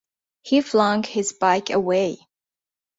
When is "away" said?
1.69-2.27